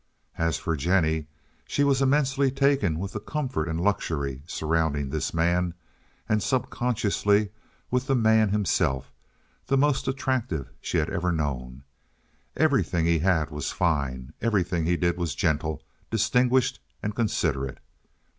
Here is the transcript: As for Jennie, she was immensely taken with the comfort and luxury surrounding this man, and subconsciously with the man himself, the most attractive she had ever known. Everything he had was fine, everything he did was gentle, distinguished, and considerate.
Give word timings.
As 0.39 0.57
for 0.57 0.75
Jennie, 0.75 1.27
she 1.67 1.83
was 1.83 2.01
immensely 2.01 2.49
taken 2.49 2.97
with 2.97 3.13
the 3.13 3.19
comfort 3.19 3.67
and 3.69 3.79
luxury 3.79 4.41
surrounding 4.47 5.11
this 5.11 5.31
man, 5.31 5.75
and 6.27 6.41
subconsciously 6.41 7.49
with 7.91 8.07
the 8.07 8.15
man 8.15 8.49
himself, 8.49 9.11
the 9.67 9.77
most 9.77 10.07
attractive 10.07 10.71
she 10.81 10.97
had 10.97 11.11
ever 11.11 11.31
known. 11.31 11.83
Everything 12.57 13.05
he 13.05 13.19
had 13.19 13.51
was 13.51 13.69
fine, 13.69 14.33
everything 14.41 14.87
he 14.87 14.97
did 14.97 15.17
was 15.17 15.35
gentle, 15.35 15.83
distinguished, 16.09 16.79
and 17.03 17.15
considerate. 17.15 17.77